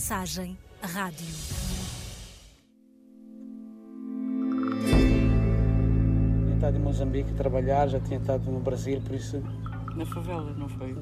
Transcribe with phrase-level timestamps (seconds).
[0.00, 1.26] Mensagem Rádio.
[6.42, 9.42] Tinha estado em Moçambique a trabalhar, já tinha estado no Brasil, por isso.
[9.94, 10.96] Na favela, não foi?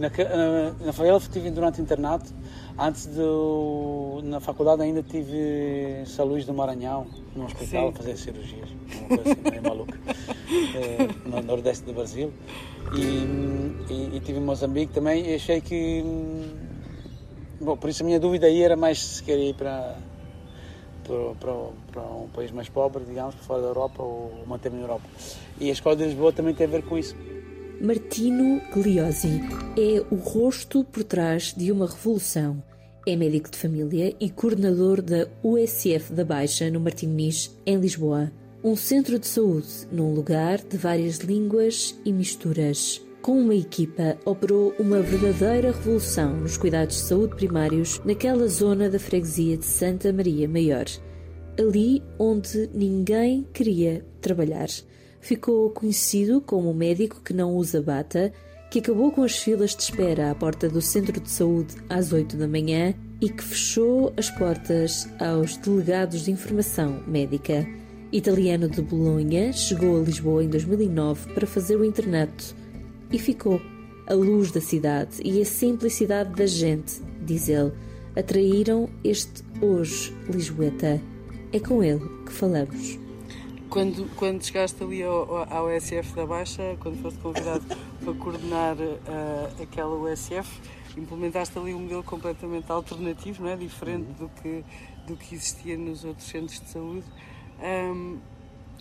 [0.00, 2.34] Na, na, na favela estive durante o internato.
[2.76, 4.20] Antes do.
[4.24, 7.88] Na faculdade ainda tive São Luís do Maranhão, num hospital, Sim.
[7.88, 8.68] a fazer cirurgias.
[8.98, 9.96] Uma coisa assim, meio maluca.
[10.74, 12.32] É, no nordeste do Brasil.
[12.96, 16.02] E, e, e tive em Moçambique também e achei que.
[17.60, 19.96] Bom, por isso a minha dúvida aí era mais se queria ir para,
[21.04, 21.54] para, para,
[21.92, 25.04] para um país mais pobre, digamos, fora da Europa ou manter-me na Europa.
[25.60, 27.16] E a Escola de Lisboa também tem a ver com isso.
[27.80, 29.40] Martino Gliosi
[29.76, 32.62] é o rosto por trás de uma revolução.
[33.06, 38.30] É médico de família e coordenador da USF da Baixa, no Martins, em Lisboa.
[38.62, 43.07] Um centro de saúde num lugar de várias línguas e misturas.
[43.22, 48.98] Com uma equipa, operou uma verdadeira revolução nos cuidados de saúde primários naquela zona da
[48.98, 50.86] freguesia de Santa Maria Maior.
[51.58, 54.68] Ali onde ninguém queria trabalhar
[55.20, 58.32] ficou conhecido como o médico que não usa bata,
[58.70, 62.36] que acabou com as filas de espera à porta do centro de saúde às 8
[62.36, 67.66] da manhã e que fechou as portas aos delegados de informação médica.
[68.12, 72.54] Italiano de Bolonha, chegou a Lisboa em 2009 para fazer o internato
[73.10, 73.60] e ficou.
[74.06, 77.72] A luz da cidade e a simplicidade da gente, diz ele,
[78.16, 81.00] atraíram este hoje Lisboeta.
[81.52, 82.98] É com ele que falamos.
[83.68, 87.64] Quando, quando chegaste ali ao, ao USF da Baixa, quando foste convidado
[88.02, 90.58] para coordenar uh, aquela USF,
[90.96, 93.56] implementaste ali um modelo completamente alternativo, não é?
[93.56, 94.64] diferente do, que,
[95.06, 97.04] do que existia nos outros centros de saúde.
[97.62, 98.18] Um,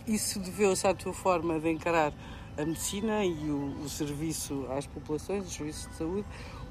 [0.07, 2.13] isso deveu-se à tua forma de encarar
[2.57, 6.25] a medicina e o, o, serviço às populações, os serviços de saúde,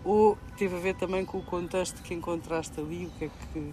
[0.05, 3.73] ou teve a ver também com o contexto que encontraste ali, o que é que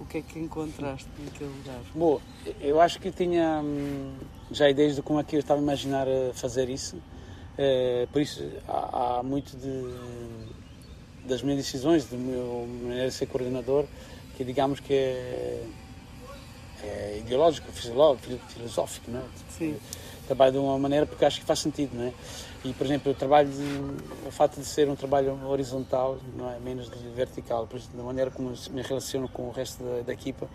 [0.00, 1.80] o que é que encontraste naquele lugar?
[1.94, 2.20] Bom,
[2.60, 4.14] eu acho que tinha hum,
[4.50, 7.00] já ideias de como é que eu estava a imaginar eh, fazer isso.
[7.56, 12.42] É, por isso, há, há muito de, das minhas decisões, da minha
[12.82, 13.86] maneira de ser coordenador,
[14.36, 15.64] que digamos que é,
[16.82, 19.24] é ideológico, filosófico, não é?
[19.56, 19.76] Sim.
[20.26, 22.12] Trabalho de uma maneira porque acho que faz sentido, não é?
[22.64, 26.58] E, por exemplo, o trabalho, de, o fato de ser um trabalho horizontal, não é
[26.58, 30.48] menos vertical, por isso, da maneira como me relaciono com o resto da, da equipa,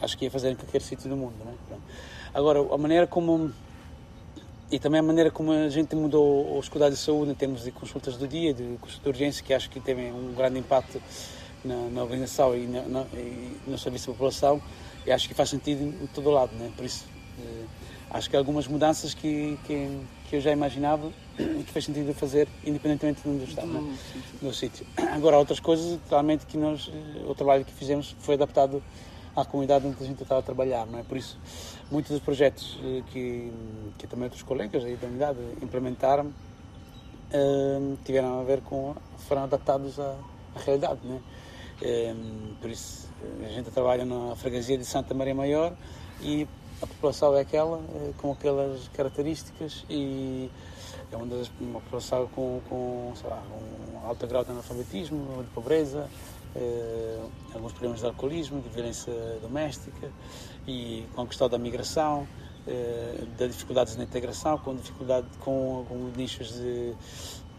[0.00, 1.80] acho que ia fazer em qualquer sítio do mundo, não é?
[2.34, 3.52] Agora, a maneira como
[4.72, 7.70] e também a maneira como a gente mudou os cuidados de saúde em termos de
[7.70, 10.98] consultas do dia, de consulta de urgência, que acho que teve um grande impacto
[11.62, 14.62] na, na organização e, na, na, e, no serviço da população,
[15.06, 16.72] e acho que faz sentido em todo lado, né?
[16.74, 17.04] Por isso,
[17.38, 17.64] eh,
[18.12, 22.46] acho que algumas mudanças que, que, que eu já imaginava e que faz sentido fazer
[22.64, 23.96] independentemente de onde está, né?
[24.40, 24.86] no sítio.
[25.12, 26.90] Agora, outras coisas, claramente, que nós,
[27.26, 28.82] o trabalho que fizemos foi adaptado
[29.34, 31.02] à comunidade onde a gente estava a trabalhar, não é?
[31.02, 31.38] Por isso,
[31.90, 33.50] muitos dos projetos eh, que,
[33.96, 38.94] que também outros colegas aí da unidade implementaram uh, tiveram a ver com,
[39.26, 40.14] foram adaptados à,
[40.54, 41.20] à realidade, não é?
[42.60, 43.08] por isso,
[43.44, 45.72] a gente trabalha na freguesia de Santa Maria Maior
[46.20, 46.46] e
[46.82, 50.50] a população é aquela, eh, com aquelas características e
[51.12, 53.42] é uma, das, uma população com, com lá,
[53.94, 56.10] um alto grau de analfabetismo, de pobreza,
[56.56, 57.20] eh,
[57.54, 60.10] alguns problemas de alcoolismo, de violência doméstica
[60.66, 62.26] e com a questão da migração,
[62.66, 66.94] eh, das dificuldades na integração, com dificuldade com alguns nichos de,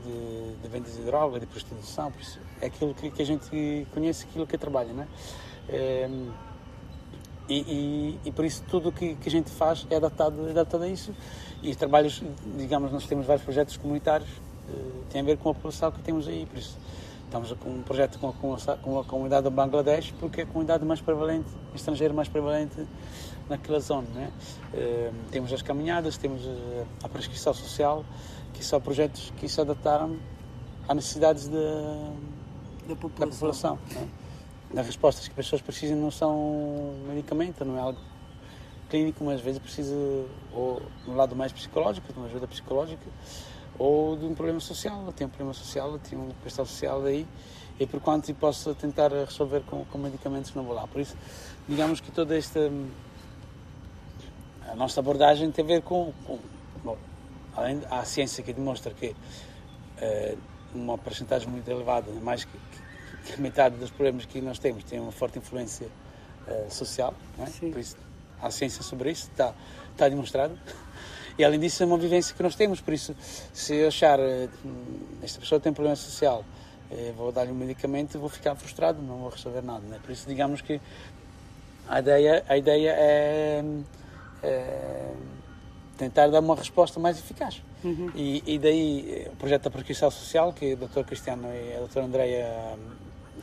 [0.04, 3.88] de, de venda de droga, de prostituição, por isso é aquilo que, que, a gente
[3.94, 5.08] conhece, aquilo que trabalha, né?
[5.70, 6.10] É,
[7.50, 10.52] e, e, e, por isso tudo o que, que, a gente faz é adaptado, é
[10.52, 11.14] adaptado a isso.
[11.62, 12.24] E os trabalhos,
[12.58, 16.28] digamos, nós temos vários projetos comunitários, uh, tem a ver com a população que temos
[16.28, 16.46] aí.
[16.46, 16.78] Por isso
[17.26, 20.86] estamos com um projeto com a, com a comunidade do Bangladesh, porque é a comunidade
[20.86, 22.86] mais prevalente, estrangeira mais prevalente
[23.50, 24.08] naquela zona.
[24.14, 24.32] Né?
[24.74, 28.06] Uh, temos as caminhadas, temos uh, a prescrição social,
[28.54, 30.18] que são projetos que se adaptaram
[30.88, 31.58] às necessidades de,
[32.88, 33.20] da população.
[33.20, 34.08] Da população né?
[34.76, 38.00] As respostas que as pessoas precisam não são medicamento, não é algo
[38.90, 39.96] clínico, mas às vezes precisa,
[40.54, 43.06] ou no lado mais psicológico, de uma ajuda psicológica,
[43.78, 45.12] ou de um problema social.
[45.14, 47.26] Tem um problema social, tem uma questão social daí,
[47.80, 50.88] e por quanto eu possa tentar resolver com, com medicamentos, não vou lá.
[50.88, 51.16] Por isso,
[51.68, 52.72] digamos que toda esta.
[54.70, 56.14] A nossa abordagem tem a ver com.
[56.26, 56.40] com
[56.84, 56.98] bom,
[57.56, 60.38] além a ciência que demonstra que uh,
[60.74, 62.58] uma porcentagem muito elevada, mais que,
[63.26, 65.88] que metade dos problemas que nós temos tem uma forte influência
[66.48, 67.70] uh, social, é?
[67.70, 67.98] por isso
[68.42, 69.54] há ciência sobre isso, está,
[69.92, 70.58] está demonstrado.
[71.36, 73.16] E além disso é uma vivência que nós temos, por isso
[73.52, 74.50] se eu achar uh,
[75.24, 76.46] esta pessoa tem problema social,
[76.92, 79.82] eh, vou dar-lhe um medicamento vou ficar frustrado, não vou resolver nada.
[79.88, 80.00] Né?
[80.04, 80.80] Por isso, digamos que
[81.88, 83.64] a ideia, a ideia é,
[84.44, 85.12] é
[85.98, 87.64] tentar dar uma resposta mais eficaz.
[87.84, 88.12] Uhum.
[88.16, 91.02] E, e, daí o projeto da prescrição social, que o Dr.
[91.02, 92.04] Cristiano e a Dra.
[92.04, 92.78] Andreia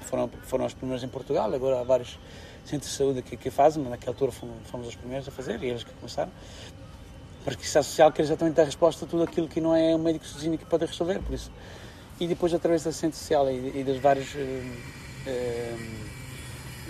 [0.05, 2.19] foram, foram os primeiros em Portugal, agora há vários
[2.65, 5.63] centros de saúde que, que fazem, mas naquela altura fomos, fomos os primeiros a fazer
[5.63, 6.31] e eles que começaram.
[7.41, 10.27] A prescrição social quer exatamente dar resposta a tudo aquilo que não é o médico
[10.27, 11.51] sozinho que pode resolver, por isso.
[12.19, 14.35] E depois, através da centro social e, e dos vários.
[14.35, 14.39] Uh,
[15.27, 16.11] uh,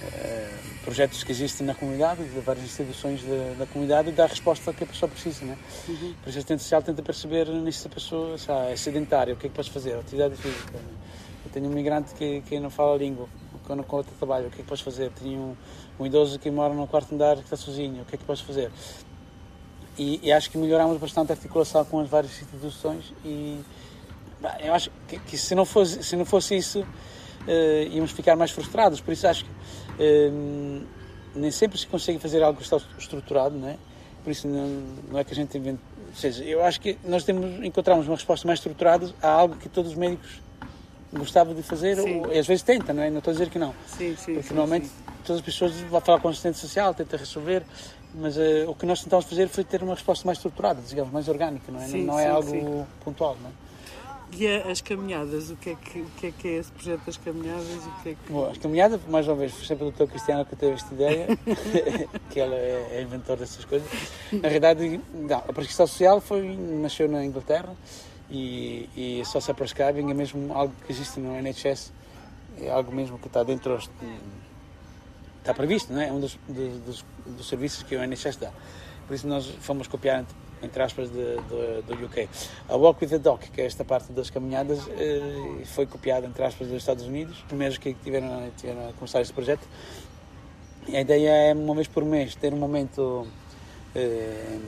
[0.02, 4.72] uh, projetos que existem na comunidade, de várias instituições da, da comunidade, dá a resposta
[4.72, 5.44] que a pessoa precisa.
[5.44, 5.56] Né?
[5.88, 5.96] Uhum.
[5.96, 9.46] Por isso, a assistente social tenta perceber se a pessoa sabe, é sedentária, o que
[9.46, 9.94] é que podes fazer?
[9.94, 10.72] Atividade física.
[10.72, 10.82] Né?
[11.44, 13.28] Eu tenho um migrante que, que não fala a língua,
[13.66, 15.10] que não conta trabalho, o que é que podes fazer?
[15.12, 15.56] Tenho um,
[16.00, 18.42] um idoso que mora no quarto andar que está sozinho, o que é que podes
[18.42, 18.70] fazer?
[19.98, 23.60] E, e acho que melhoramos bastante a articulação com as várias instituições e
[24.40, 28.36] bah, eu acho que, que, se, não fosse, se não fosse isso, uh, íamos ficar
[28.36, 29.00] mais frustrados.
[29.00, 30.86] Por isso acho que uh,
[31.34, 33.76] nem sempre se consegue fazer algo que está estruturado, não é?
[34.24, 34.68] Por isso não,
[35.10, 35.80] não é que a gente inventa.
[36.08, 39.68] Ou seja, eu acho que nós temos, encontramos uma resposta mais estruturada a algo que
[39.68, 40.40] todos os médicos
[41.12, 43.10] gostavam de fazer, ou, e às vezes tenta, não é?
[43.10, 43.74] Não estou a dizer que não.
[43.86, 44.90] Sim, sim, Porque normalmente
[45.24, 47.64] todas as pessoas vão falar com o assistente social, tenta resolver,
[48.14, 51.28] mas uh, o que nós tentamos fazer foi ter uma resposta mais estruturada, digamos, mais
[51.28, 51.88] orgânica, não é?
[51.88, 53.52] Não, é algo pontual, não é?
[54.32, 57.16] E as caminhadas, o que, é que, o que é que é esse projeto das
[57.16, 57.66] caminhadas?
[57.66, 58.32] O que é que...
[58.32, 60.04] Bom, as caminhadas, mais uma vez, foi sempre o Dr.
[60.04, 61.26] Cristiano que teve esta ideia,
[62.30, 63.88] que ela é, é inventor dessas coisas.
[64.30, 67.74] Na realidade, não, a prescrição social foi, nasceu na Inglaterra
[68.30, 71.92] e, e social prescribing é mesmo algo que existe no NHS,
[72.60, 73.78] é algo mesmo que está dentro,
[75.38, 76.08] está previsto, não é?
[76.08, 78.52] é um dos, dos, dos serviços que o NHS dá.
[79.06, 80.24] Por isso nós fomos copiar
[80.62, 82.28] entre aspas, de, de, do UK.
[82.68, 86.44] A Walk with the Doc, que é esta parte das caminhadas, eh, foi copiada, entre
[86.44, 89.66] aspas, dos Estados Unidos, os primeiros que tiveram, tiveram a começar este projeto.
[90.86, 93.26] E a ideia é, uma vez por mês, ter um momento,
[93.94, 94.58] eh,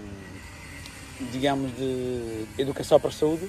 [1.30, 3.48] digamos, de educação para a saúde,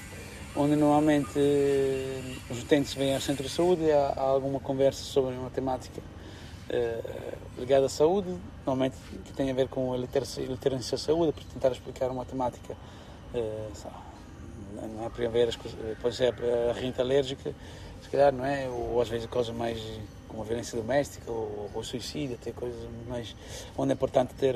[0.55, 5.33] onde normalmente eh, os utentes vêm ao centro de saúde há, há alguma conversa sobre
[5.35, 6.01] uma temática
[7.57, 8.35] ligada à saúde,
[8.65, 12.75] normalmente que tem a ver com a literacia, à saúde, para tentar explicar uma temática.
[14.95, 16.33] não é para ver as coisas, pode ser
[16.69, 17.53] a rinite alérgica,
[18.01, 18.67] se calhar, não é?
[18.69, 19.79] Ou às vezes coisas mais
[20.33, 23.35] como a violência doméstica ou, ou suicídio, ter coisas mais.
[23.77, 24.55] onde é importante ter.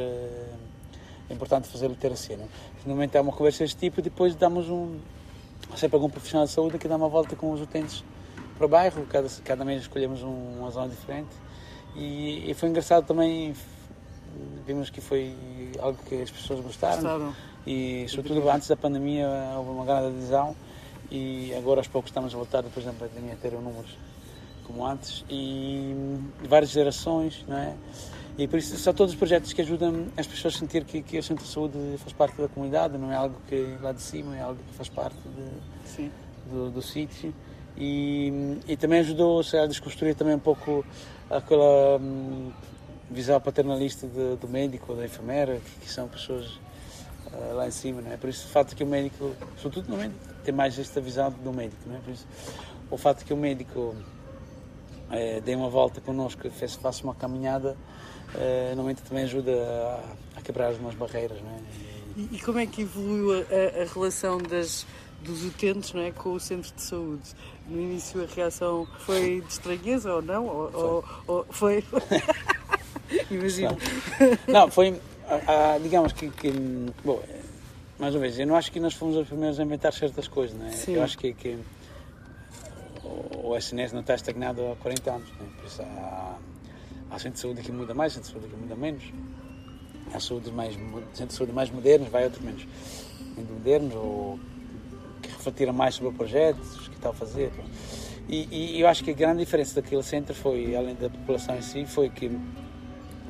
[1.30, 2.38] É importante fazer literacia.
[2.38, 2.46] Não?
[2.46, 2.48] É?
[2.82, 4.98] Finalmente há uma conversa deste tipo e depois damos um.
[5.76, 8.04] sempre algum profissional de saúde que dá uma volta com os utentes
[8.58, 11.30] para o bairro, cada, cada mês escolhemos um, uma zona diferente
[11.96, 13.56] e, e, foi engraçado também,
[14.66, 15.36] vimos que foi
[15.80, 16.96] algo que as pessoas gostaram.
[16.96, 17.36] gostaram.
[17.66, 19.28] E sobretudo antes da pandemia
[19.58, 20.56] houve uma grande adesão
[21.12, 23.98] e agora aos poucos estamos a voltar depois da pandemia a ter números
[24.66, 27.74] como antes e várias gerações, não é?
[28.38, 31.18] E por isso são todos os projetos que ajudam as pessoas a sentir que, que
[31.18, 34.38] o Centro de Saúde faz parte da comunidade, não é algo que lá de cima,
[34.38, 35.18] é algo que faz parte
[35.96, 36.12] de,
[36.48, 37.34] do, do sítio.
[37.76, 40.86] E, e também ajudou a desconstruir também um pouco
[41.30, 42.52] aquela hum,
[43.10, 46.60] visão paternalista de, do médico ou da enfermeira, que, que são pessoas
[47.32, 48.18] uh, lá em cima, não é?
[48.18, 51.52] Por isso o fato que o médico, sobretudo no médico, tem mais esta visão do
[51.52, 52.00] médico, não é?
[52.00, 52.28] Por isso
[52.90, 53.96] o fato que o médico
[55.12, 57.78] é, dê uma volta connosco, fez, faça uma caminhada,
[58.36, 61.60] é, normalmente também ajuda a, a quebrar algumas barreiras, não é?
[62.18, 64.86] E, e como é que evoluiu a, a relação das
[65.22, 67.30] dos utentes não é, com o centro de saúde.
[67.68, 70.46] No início a reação foi de estranheza ou não?
[70.46, 70.82] Ou foi?
[70.82, 71.84] Ou, ou foi...
[73.32, 73.78] Imagino.
[74.48, 75.00] Não, foi,
[75.82, 76.52] digamos que, que,
[77.04, 77.22] bom,
[77.98, 80.58] mais uma vez, eu não acho que nós fomos os primeiros a inventar certas coisas,
[80.58, 80.72] não é?
[80.72, 80.94] Sim.
[80.94, 81.58] Eu acho que, que
[83.44, 85.50] o, SNS não está estagnado há 40 anos, não é?
[85.50, 86.38] Por isso há,
[87.12, 89.04] há centro de saúde que muda mais, centro de saúde que muda menos.
[90.14, 90.74] Há saúde mais,
[91.14, 92.66] centro de saúde mais modernos, vai outros menos
[93.38, 94.40] modernos ou
[95.22, 97.52] refletir mais sobre o projeto, o que está a fazer.
[98.28, 101.62] E, e, eu acho que a grande diferença daquele centro foi, além da população em
[101.62, 102.30] si, foi que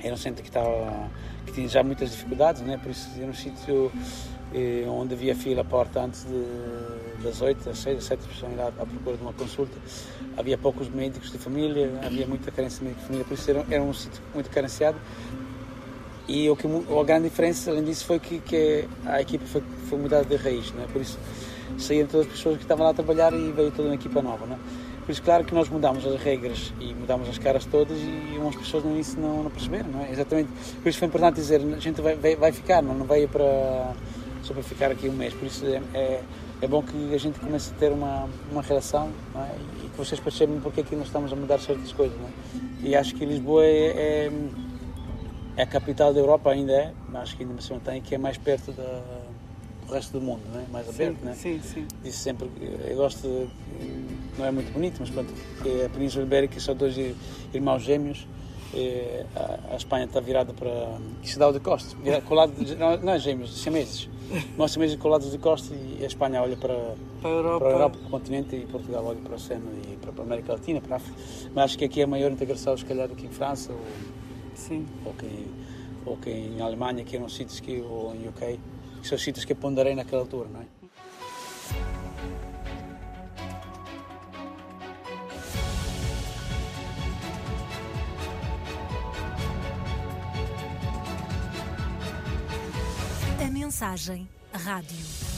[0.03, 1.09] era um centro que estava
[1.45, 2.77] que tinha já muitas dificuldades, né?
[2.77, 3.91] por isso era um sítio
[4.89, 8.59] onde havia fila à porta antes de, das 8, às 6, às 7 pessoas ir
[8.59, 9.77] à, à procura de uma consulta.
[10.37, 13.65] Havia poucos médicos de família, havia muita carência de médicos de família, por isso era,
[13.69, 14.97] era um sítio muito carenciado.
[16.27, 19.97] E o que, a grande diferença, além disso, foi que, que a equipa foi, foi
[19.97, 20.85] mudada de raiz, né?
[20.91, 21.17] por isso
[21.77, 24.45] saíram todas as pessoas que estavam lá a trabalhar e veio toda uma equipa nova.
[24.45, 24.59] Não é?
[25.05, 28.57] Por isso, claro que nós mudamos as regras e mudamos as caras todas e umas
[28.57, 30.11] pessoas no início não, não perceberam, não é?
[30.11, 30.49] Exatamente.
[30.83, 33.93] Por isso foi importante dizer, a gente vai, vai, vai ficar, não, não veio para,
[34.43, 35.33] só para ficar aqui um mês.
[35.33, 36.23] Por isso é, é
[36.61, 39.85] é bom que a gente comece a ter uma, uma relação é?
[39.85, 42.17] e que vocês percebam porque é que nós estamos a mudar certas coisas.
[42.17, 42.87] É?
[42.87, 44.31] E acho que Lisboa é, é,
[45.55, 48.17] é, a capital da Europa, ainda é, mas acho que ainda se mantém, que é
[48.17, 49.03] mais perto da,
[49.85, 50.65] do resto do mundo, não é?
[50.71, 51.19] mais aberto.
[51.19, 51.87] Sim, não sim, sim.
[52.03, 52.49] Disse sempre,
[52.87, 53.47] eu gosto, de,
[54.39, 56.95] não é muito bonito, mas pronto, que a Península Ibérica são dois
[57.53, 58.27] irmãos gêmeos
[59.71, 64.09] a, Espanha está virada para Cidade de Costa, colado, não, não é gêmeos, siameses.
[64.57, 67.59] Nós siameses colados de Costa e a Espanha olha para, para, a Europa.
[67.59, 70.25] para a Europa, para o continente e Portugal olha para o Oceano e para a
[70.25, 71.17] América Latina, para a África.
[71.53, 73.79] Mas acho que aqui é a maior integração, se calhar, do que em França ou,
[74.55, 74.85] Sim.
[75.05, 75.47] ou, que,
[76.05, 78.59] ou que em Alemanha, que eram sítios que, ou em UK,
[79.01, 80.65] que são sítios que ponderei naquela altura, não é?
[93.67, 95.36] Mensagem Rádio.